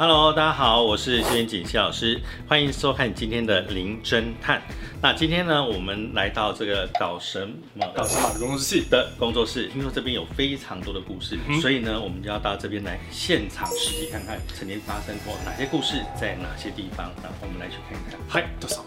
[0.00, 2.18] Hello，大家好，我是谢元锦谢老师，
[2.48, 4.56] 欢迎收看今天的《零侦探》。
[5.02, 17.12] 那今天呢，我们来到这个搞神马搞神马的工作室的工作室，听说这边有非常多的故事，所以呢，我们就要到这边来现场实际看看曾经发生过哪些故事，在哪些地方。
[17.22, 18.18] 那我们来去看一看。
[18.26, 18.82] 嗨，多少？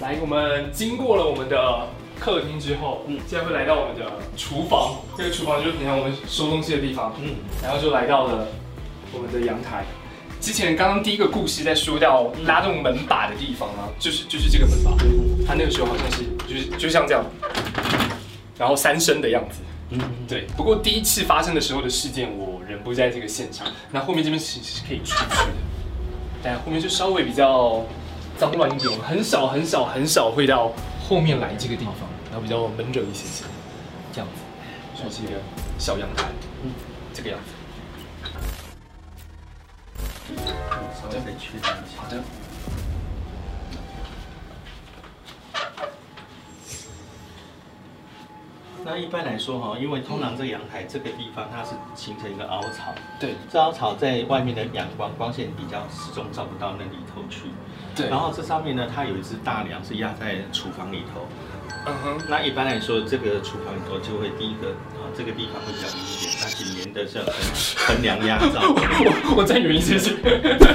[0.00, 1.88] 来，我们经过了我们的
[2.18, 4.96] 客厅之后，嗯，现在会来到我们的厨房。
[5.14, 8.48] 这个厨房就是平常我们收东西的地方，嗯，然后就来到了
[9.12, 9.84] 我们的阳台。
[10.40, 14.92] 之前刚刚第一个故事在说到拉动门把的地方啊，就是就是这个门把，
[15.46, 17.24] 它那个时候好像是就是就像这样，
[18.56, 19.58] 然后三声的样子，
[19.90, 20.46] 嗯，对。
[20.56, 23.66] 不过第一次发生的时候的事件，我人不在这个现场。
[23.90, 25.56] 那后面这边其实是可以出去的，
[26.42, 27.84] 但后面就稍微比较
[28.38, 30.72] 脏乱一点，很少很少很少会到
[31.08, 31.94] 后面来这个地方，
[32.30, 33.44] 然后比较闷热一些些，
[34.12, 35.32] 这样子，算是一个
[35.76, 36.24] 小阳台，
[36.62, 36.70] 嗯，
[37.12, 37.52] 这个样子。
[48.84, 57.42] 那一般来说哈，因为通常这阳台这个地方它是形成一个凹槽，对，这凹槽在外面的阳光光线比较始终照不到那里头去，
[57.94, 58.08] 对。
[58.08, 61.26] 然后这上面呢，它有一只大梁是压在厨房里头，
[61.86, 62.20] 嗯哼。
[62.28, 64.74] 那一般来说，这个厨房里头就会第一个。
[65.16, 68.60] 这个地方会比较阴一点，它紧连的是衡衡梁压造。
[68.74, 70.12] 我我再原因谢谢。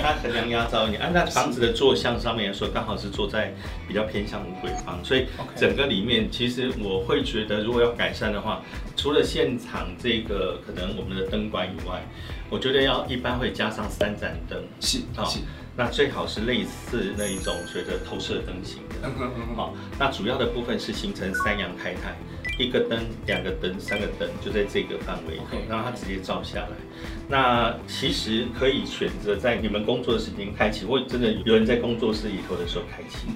[0.02, 3.54] 它衡梁压造，你按照房子的坐向上面来说，刚好是坐在
[3.88, 8.64] 比较偏向五鬼方，所以整个里面其实我会觉得，如果要改善的话，
[8.98, 12.04] 除了现场这个可能我们的灯管以外，
[12.50, 14.60] 我觉得要一般会加上三盏灯。
[14.80, 15.24] 是啊。
[15.74, 19.10] 那最好是类似那一种，觉得投射灯型的。
[19.56, 22.14] 好，那主要的部分是形成三阳开泰。
[22.62, 26.70] 一个灯、两个灯、三个灯，就在这个范围，然后它直接照下来。
[27.28, 33.28] 那其实可以选择在你们工作的时间开启，或真的有人在工作室里头的时候开启。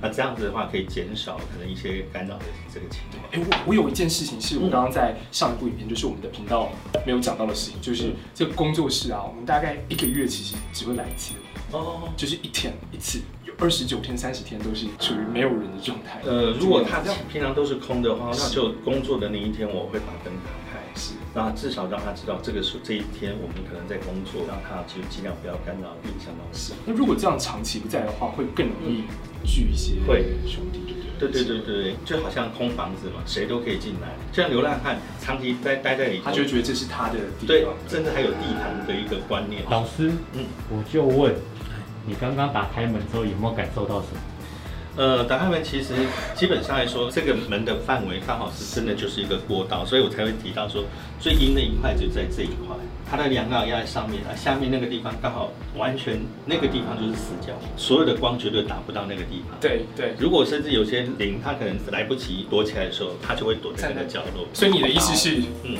[0.00, 3.22] 那这样子的话，可以减少可能一些干扰的这个情况。
[3.32, 6.70] 哎，我我有一件事情是我刚刚在上一部影片，就是我们的频道
[7.06, 11.34] 没有讲到的事情，就是这个工作室啊，我们大概一个月其实只会来一次。
[11.70, 16.20] 哦，就是一天一次，有二十九天、三十天都是处于没有人的状态。
[16.24, 26.72] 呃，如果他这样平常都是空的话，那就工作的那一天我会把灯打开，是，那至少让他知道这个是这一天我们可能在工作，让他就尽量不要干扰影响到事。
[26.84, 29.04] 那如果这样长期不在的话，会更容易
[29.46, 30.80] 聚一些会兄弟，
[31.20, 34.08] 对对对对对，就好像空房子嘛，谁都可以进来。
[34.32, 39.62] 像流浪汉长期待待在里，他就觉得这是他的地方，对，甚至还有地盘的一个观念。
[39.70, 41.32] 老师，嗯，我就问。
[42.06, 44.20] 你刚刚打开门之后有没有感受到什么？
[44.94, 45.94] 呃，打开门其实
[46.34, 50.84] 基本上来说，这个门的范围刚好是真的就是一个过道，所以我才会提到说
[51.18, 52.76] 最阴的一块就在这一块，
[53.10, 59.56] 它的梁要压在上面，啊，下面那个地方刚好完全那个地方就是死角，所有的光绝对打不到那个地方。
[59.58, 64.46] 对对，如果甚至有些灵，它可能来不及躲起来的时候，它就会躲在那个角落。
[64.52, 65.78] 所以你的意思是，嗯。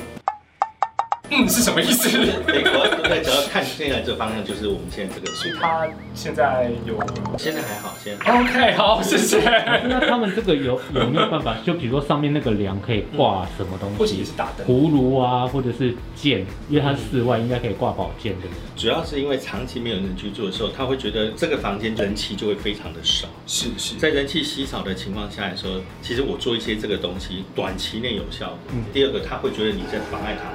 [1.33, 2.09] 嗯， 是什么意思？
[2.47, 5.33] 美国对，只要看现在这方向，就是我们现在这个。
[5.35, 6.95] 所以他现在有，
[7.39, 8.33] 现在还好，现在。
[8.33, 9.41] OK，好，谢谢。
[9.89, 11.57] 那他们这个有有没有办法？
[11.65, 13.97] 就比如说上面那个梁可以挂什么东西？
[13.99, 18.83] 或者是打灯、葫芦啊，或者是剑，因为它室外应该可以挂宝剑，对不对？
[18.83, 23.27] 主要是因为长期没有人居住的时候，他会觉得这个房间人气就会非常的少。
[23.47, 28.59] 是是，在人气稀少的情况下来说，其实我做一些这个东西，短期内有效。
[28.75, 28.85] 嗯。
[28.93, 30.51] 第二个，他会觉得你在妨碍他。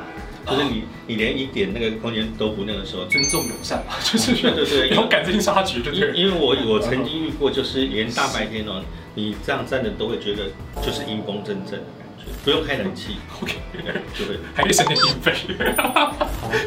[0.49, 6.09] 就是你，你连一点那个空间都不那个时候，尊重友善嘛， 就是对对对，有赶尽杀局，对对。
[6.11, 8.81] 因因为我我曾经遇过，就是连大白天哦，
[9.15, 10.45] 你这样站着都会觉得
[10.81, 13.53] 就是阴风阵阵的感觉，不用开冷气， OK，
[14.17, 15.33] 就会还可以省点电费。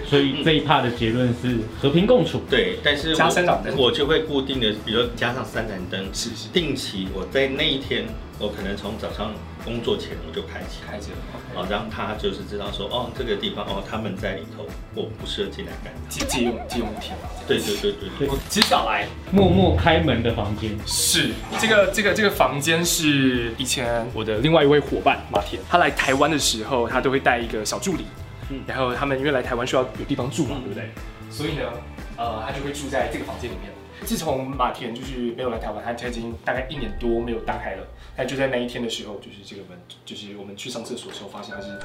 [0.06, 2.42] 所以这一趴的结论是和平共处。
[2.50, 8.04] 对，但是加三盏灯，我就会固定的，比如加上三盏灯，是是，定期我在那一天。
[8.40, 11.08] 我可能从早上工作前我就开启，开着，
[11.54, 14.64] 哦，让他就是知道说，哦，这个地方哦，他们在里头，
[14.94, 17.14] 我不适合进来干，借借用借用天，
[17.46, 18.28] 对对对对对。
[18.28, 28.06] 我接下来默默开门的房间，是这个这个这个房间是以前我的另外一位伙伴马田，他来台湾的时候，他都会带一个小助理，
[28.48, 30.88] 嗯，然后他们因为来台湾需要有地方住嘛，对不对？
[31.30, 31.70] 所以呢，
[32.16, 33.70] 呃，他就会住在这个房间里面。
[34.04, 37.86] 自从马田就是没有来台湾，他他已经大概一年多没有打开了。
[38.16, 41.78] 但就在那一天的时候，就是这个门，就是我们去上厕所的时候，发现他是呃，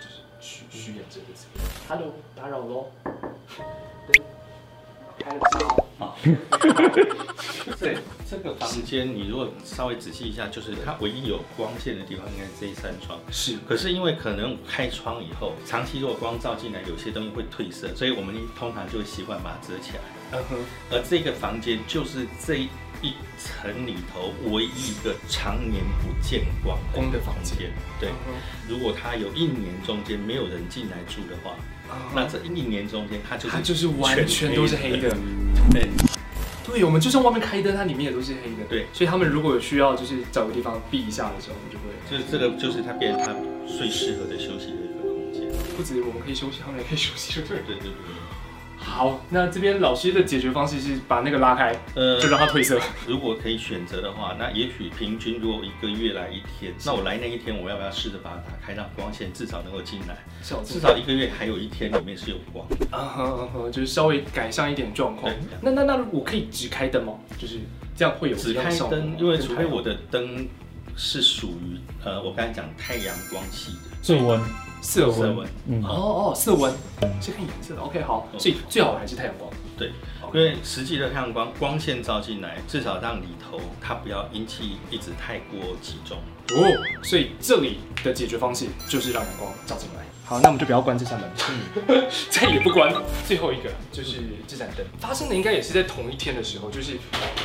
[0.00, 1.26] 就是虚虚掩着的。
[1.88, 2.90] 哈喽打扰喽。
[5.24, 5.86] 开了不少。
[5.96, 6.18] 好，
[7.78, 7.96] 对
[8.28, 13.18] 这个房间，你如果稍微仔细一下，就是它唯一有光线的地方应该是这一扇窗。
[13.30, 20.00] 是，可是因为可能开窗以后，长期如果光照进来，有些东西会褪色，所以我们通常就会习惯把它遮起来。
[20.32, 20.56] 嗯哼，
[20.90, 27.70] 而这个房间就是这一层里头唯一一个常年不见光光的房间。
[28.00, 28.10] 对，
[28.68, 31.54] 如果它有一年中间没有人进来住的话，
[32.14, 35.16] 那这一年中间它就是它就是完全都是黑的。
[35.72, 35.88] 对，
[36.66, 38.64] 对，我们就算外面开灯，它里面也都是黑的。
[38.68, 43.34] 对，所以他们如果有需要就是找个地方避一下的时候，我们就会就是这个就是它变成它
[43.66, 45.42] 最适合的休息的一个空间。
[45.76, 47.90] 不止我们可以休息，他们也可以休息，对对对对。
[48.76, 52.78] 好，那这边老师的解决方式是把那个拉开，呃，就让它褪色。
[53.06, 60.18] 如果可以选择的话，那也许平均如果一个月来一天，那我来那一天，我要不要试着把它打开，让光线至少能够进来？
[60.64, 62.66] 至少一个月还有一天里面是有光。
[62.90, 65.32] 啊哈哈，就是稍微改善一点状况。
[65.62, 67.14] 那那那我可以只开灯吗？
[67.38, 67.60] 就是
[67.96, 70.46] 这样会有只开灯，因为除非我的灯
[70.94, 74.40] 是属于呃，我刚才讲太阳光系的最温。
[74.84, 76.70] 色温，嗯，哦哦，色温
[77.20, 79.88] 是看颜色的，OK，好，所以最好还是太阳光，对，
[80.34, 86.18] 因为实际的太阳光光线照进来，至少让里头它不要阴气一直太过集中，
[86.56, 86.70] 哦，
[87.02, 90.04] 所以这里的解决方式就是让阳光照进来。
[90.26, 91.30] 好，那我们就不要关这扇门，
[91.88, 92.94] 嗯， 再也不关。
[93.26, 96.98] 最后一个就是这盏灯，发生的应该也是在同一天的时候，就是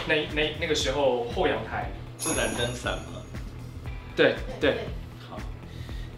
[0.07, 1.89] 那那那个时候后阳台。
[2.21, 3.23] 这盏灯闪了，
[4.13, 4.79] 对对。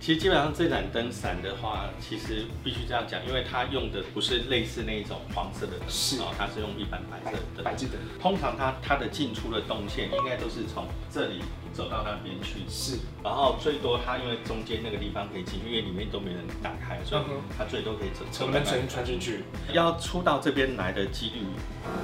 [0.02, 7.64] 其实基本上这盏灯闪的话，其实必须这样讲，因为它用的不是类似那一种黄色的灯，是啊，它是用一般白色的灯。
[7.64, 8.00] 白炽灯。
[8.20, 12.98] 通常它它的进出的动线应该都是从这里走到那边去，是。
[13.24, 17.22] 然后最多它因为中间那个地方可以进，因为里面都没人打开，所以
[17.56, 19.44] 它最多可以走从门穿穿进去。
[19.72, 21.46] 要出到这边来的几率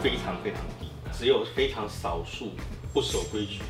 [0.03, 2.51] 非常非常低，只有非常少数
[2.93, 3.65] 不守规矩的。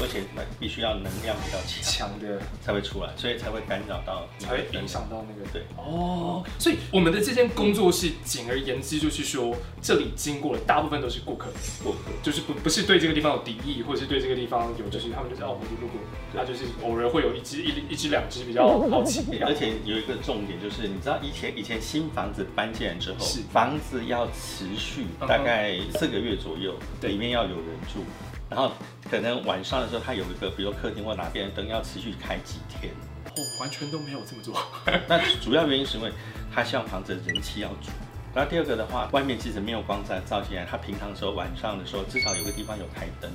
[0.00, 6.42] 而且那必须要能量比较强的才会出来，所以才会干扰到，才会影响到那个对哦。
[6.58, 11.50] 所以我们的这间工作室，简而言之就是说，这里经过的大部分都是顾客，
[11.82, 16.00] 顾客就是不不是对这个地方有敌意，或者是对这个地方有就是他们就是哦，我们路过，
[16.34, 19.22] 那就是偶尔会有一只一一只两只比较好奇。
[19.42, 23.18] 而且有一个重点就是，你知道以前以前新房子搬进来之后，
[23.52, 28.04] 房子要持续大概四个月左右，里面要有人住。
[28.50, 28.70] 然后
[29.12, 32.90] 可能晚上的时候，它有一个，比如客厅或哪边的灯要持续开几天，
[33.36, 34.56] 哦，完全都没有这么做。
[35.06, 36.10] 那主要原因是因为
[36.50, 37.90] 它希望房子人气要足。
[38.34, 43.30] 然后第二个的话，外面其实没有光在照进来，它平常的时候晚上的时候至少有个地方有台灯，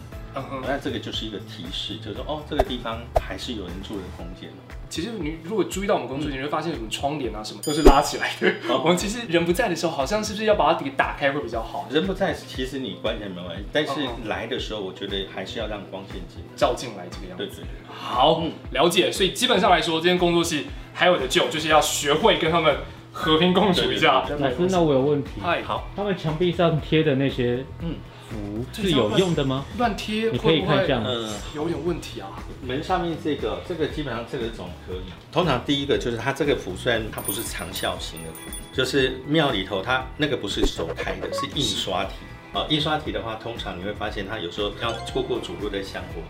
[0.64, 4.50] 那这个就是一个提示，就是说哦，这个地方还是有人住的空间。
[4.90, 8.52] 其实你如果注意到我们工作，你会发现什么窗帘啊什么都是拉起来的。
[8.82, 11.88] 我们其实人不在的时候，好像是不是要把它给打开会比较好？
[11.92, 13.94] 人不在，其实你关起来没关系，但是
[14.26, 17.46] 来的时候，我觉得还是要让光线进照进来这个样子。
[17.46, 18.42] 对对对，好，
[18.72, 19.12] 了解。
[19.12, 22.76] 所以基本上来说，这间工作室还有的救，就是要学会跟他们。
[23.18, 24.24] 和平共处一下。
[24.38, 25.32] 老师，那我有问题。
[25.42, 25.90] 嗨，好。
[25.96, 27.96] 他们墙壁上贴的那些嗯
[28.30, 29.66] 符是有用的吗？
[29.80, 31.02] 乱贴，你可以看一下。
[31.04, 32.30] 嗯，有点问题啊。
[32.62, 35.00] 门上面这个，这个基本上这个总可以。
[35.32, 42.12] 通常第一个就是它这个符，虽然它不是长效型的符，就是庙里头它那个不是手开的，是印刷体。
[42.54, 46.22] 啊，印刷体的话，通常你会发现它有时候要过过主路的香火，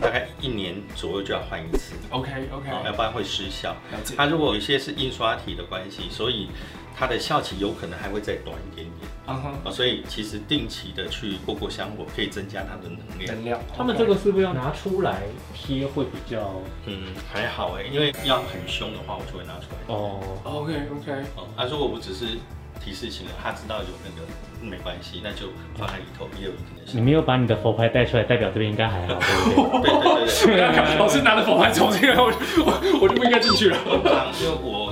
[0.00, 1.94] 大概一年左右就要换一次。
[2.10, 3.76] OK OK，要不然会失效。
[4.16, 6.48] 它如果有些是印刷体的关系，所以
[6.96, 9.10] 它的效期有可能还会再短一点点。
[9.26, 13.34] 啊哈，所以其实定期的去过过香火，可以增加它的能量。
[13.34, 13.60] 能量。
[13.76, 16.62] 他们这个是不是要拿出来贴会比较？
[16.86, 19.94] 嗯，还好哎，因为要很凶的话，我就会拿出来。
[19.94, 21.12] 哦，OK OK。
[21.36, 22.38] 哦，啊，如果我只是。
[22.84, 24.26] 提示型的，他知道有那个
[24.60, 25.46] 没关系，那就
[25.78, 26.92] 放在里头，也有一定的。
[26.92, 29.86] 你没有把你的佛牌带出来，代表这边应该还好，对不对？
[29.86, 30.98] 对对对对。
[31.00, 33.78] 老师拿着佛牌走进来，我我我就不应该进去了。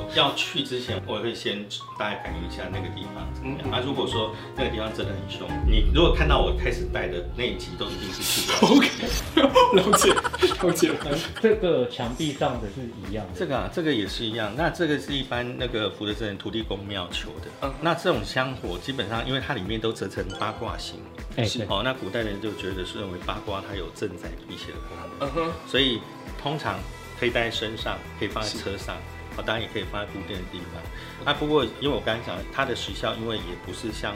[0.02, 1.64] 我要去之前，我会先
[1.98, 3.26] 大概感应一下那个地方。
[3.44, 3.56] 嗯。
[3.72, 8.68] 啊，如果说那个地方真的很凶，你如果看到我开始带的那一集，都一定是去掉。
[8.68, 8.88] OK，
[9.76, 10.12] 了解
[10.62, 10.92] 了解。
[11.40, 13.32] 这个墙壁上的是一样的。
[13.38, 14.52] 这个啊，这个也是一样。
[14.56, 17.46] 那这个是一般那个福德镇土地公庙求的。
[17.62, 17.72] 嗯。
[17.80, 21.00] 那这种香火基本上，因为它里面都折成八卦形，
[21.36, 21.82] 哎，是哦。
[21.84, 25.52] 那古代人就觉得是认为八卦它有镇宅辟邪的功能，嗯哼。
[25.66, 26.00] 所以
[26.42, 26.78] 通常
[27.18, 28.96] 可以带在身上，可以放在车上，
[29.36, 30.82] 哦，当然也可以放在固定的地方。
[31.24, 34.14] 那不过因为我刚才讲，它的时效因为也不是像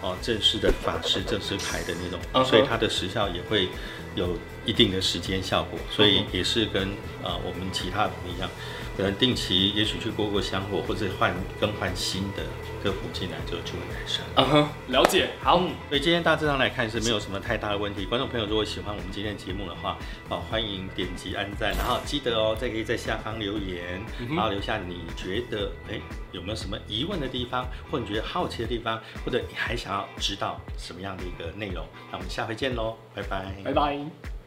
[0.00, 3.68] 哦正式的法师正式牌的那种，所以它的时效也会
[4.14, 4.36] 有
[4.68, 6.82] 一定的时间效果，所以也是跟
[7.22, 8.50] 呃我们其他人一样，
[8.98, 12.42] 可能定期也许去过过香火，或者换更换新的
[12.82, 14.22] 科普进来之后就会改善。
[14.36, 15.30] 嗯哼，了解。
[15.42, 15.58] 好，
[15.88, 18.04] 所以今天大致上来看是没有什么太大的问题。
[18.04, 19.96] 观众朋友如果喜欢我们今天的节目的话，
[20.28, 25.98] 啊欢迎点击按赞，然后记得哦，再可以在下方留言，然后留下你觉得哎
[26.30, 34.37] 有没有什么疑问的地方，或你觉得好奇的地方，或者你还想要知道什么样的一个内容，那我们下回见喽，拜拜，拜拜。